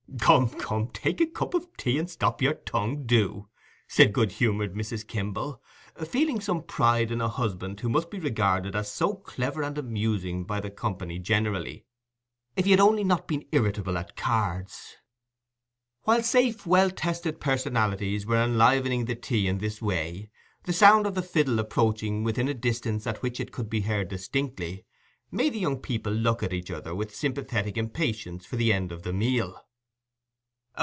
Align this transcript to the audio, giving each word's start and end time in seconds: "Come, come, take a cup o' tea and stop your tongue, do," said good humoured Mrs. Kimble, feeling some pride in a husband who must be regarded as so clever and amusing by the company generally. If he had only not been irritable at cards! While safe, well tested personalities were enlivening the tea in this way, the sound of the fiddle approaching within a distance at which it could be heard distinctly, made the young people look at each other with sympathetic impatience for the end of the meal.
"Come, 0.19 0.49
come, 0.49 0.87
take 0.89 1.19
a 1.19 1.25
cup 1.25 1.55
o' 1.55 1.61
tea 1.77 1.97
and 1.97 2.07
stop 2.07 2.41
your 2.43 2.53
tongue, 2.53 3.05
do," 3.07 3.47
said 3.87 4.13
good 4.13 4.33
humoured 4.33 4.75
Mrs. 4.75 5.07
Kimble, 5.07 5.63
feeling 6.05 6.39
some 6.41 6.61
pride 6.63 7.09
in 7.11 7.21
a 7.21 7.27
husband 7.29 7.79
who 7.79 7.89
must 7.89 8.11
be 8.11 8.19
regarded 8.19 8.75
as 8.75 8.91
so 8.91 9.15
clever 9.15 9.63
and 9.63 9.77
amusing 9.79 10.43
by 10.43 10.59
the 10.59 10.69
company 10.69 11.17
generally. 11.17 11.85
If 12.55 12.65
he 12.65 12.71
had 12.71 12.79
only 12.79 13.03
not 13.03 13.25
been 13.27 13.47
irritable 13.51 13.97
at 13.97 14.15
cards! 14.15 14.97
While 16.03 16.21
safe, 16.23 16.67
well 16.67 16.91
tested 16.91 17.39
personalities 17.39 18.25
were 18.25 18.43
enlivening 18.43 19.05
the 19.05 19.15
tea 19.15 19.47
in 19.47 19.57
this 19.57 19.81
way, 19.81 20.29
the 20.63 20.73
sound 20.73 21.07
of 21.07 21.15
the 21.15 21.23
fiddle 21.23 21.57
approaching 21.57 22.23
within 22.23 22.47
a 22.49 22.53
distance 22.53 23.07
at 23.07 23.23
which 23.23 23.39
it 23.39 23.51
could 23.53 23.69
be 23.71 23.81
heard 23.81 24.09
distinctly, 24.09 24.85
made 25.31 25.53
the 25.53 25.59
young 25.59 25.79
people 25.79 26.11
look 26.13 26.43
at 26.43 26.53
each 26.53 26.69
other 26.69 26.93
with 26.93 27.15
sympathetic 27.15 27.75
impatience 27.75 28.45
for 28.45 28.55
the 28.57 28.71
end 28.71 28.91
of 28.91 29.01
the 29.03 29.13
meal. 29.13 29.59